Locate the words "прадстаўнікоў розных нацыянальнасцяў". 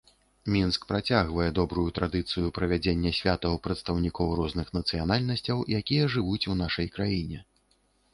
3.67-5.57